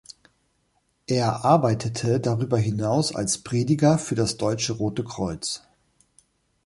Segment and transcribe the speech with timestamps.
[1.05, 5.61] Er arbeitete darüber hinaus als Prediger für das Deutsche Rote Kreuz.